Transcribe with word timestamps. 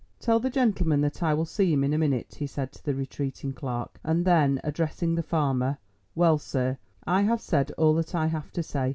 "Tell 0.19 0.39
the 0.39 0.49
gentleman 0.49 0.99
that 1.01 1.21
I 1.21 1.35
will 1.35 1.45
see 1.45 1.71
him 1.71 1.83
in 1.83 1.93
a 1.93 1.97
minute," 1.99 2.33
he 2.39 2.47
said 2.47 2.71
to 2.71 2.83
the 2.83 2.95
retreating 2.95 3.53
clerk, 3.53 3.99
and 4.03 4.25
then, 4.25 4.59
addressing 4.63 5.13
the 5.13 5.21
farmer, 5.21 5.77
"Well, 6.15 6.39
sir, 6.39 6.79
I 7.05 7.21
have 7.21 7.39
said 7.39 7.69
all 7.77 7.93
that 7.93 8.15
I 8.15 8.25
have 8.25 8.51
to 8.53 8.63
say. 8.63 8.89